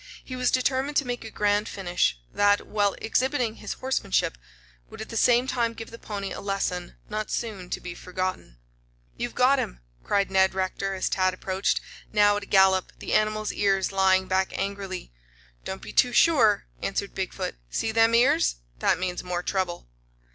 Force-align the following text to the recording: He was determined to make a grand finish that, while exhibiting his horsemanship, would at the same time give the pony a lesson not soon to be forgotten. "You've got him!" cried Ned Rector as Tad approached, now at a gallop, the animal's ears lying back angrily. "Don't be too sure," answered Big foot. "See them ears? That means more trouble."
He 0.23 0.35
was 0.35 0.49
determined 0.49 0.97
to 0.97 1.05
make 1.05 1.23
a 1.23 1.29
grand 1.29 1.69
finish 1.69 2.17
that, 2.33 2.65
while 2.65 2.95
exhibiting 2.99 3.57
his 3.57 3.73
horsemanship, 3.73 4.35
would 4.89 4.99
at 4.99 5.09
the 5.09 5.15
same 5.15 5.45
time 5.45 5.75
give 5.75 5.91
the 5.91 5.99
pony 5.99 6.31
a 6.31 6.41
lesson 6.41 6.95
not 7.07 7.29
soon 7.29 7.69
to 7.69 7.79
be 7.79 7.93
forgotten. 7.93 8.57
"You've 9.15 9.35
got 9.35 9.59
him!" 9.59 9.81
cried 10.03 10.31
Ned 10.31 10.55
Rector 10.55 10.95
as 10.95 11.07
Tad 11.07 11.35
approached, 11.35 11.81
now 12.11 12.35
at 12.37 12.41
a 12.41 12.45
gallop, 12.47 12.91
the 12.97 13.13
animal's 13.13 13.53
ears 13.53 13.91
lying 13.91 14.27
back 14.27 14.57
angrily. 14.57 15.11
"Don't 15.65 15.83
be 15.83 15.93
too 15.93 16.13
sure," 16.13 16.65
answered 16.81 17.13
Big 17.13 17.31
foot. 17.31 17.55
"See 17.69 17.91
them 17.91 18.15
ears? 18.15 18.55
That 18.79 18.97
means 18.97 19.23
more 19.23 19.43
trouble." 19.43 19.87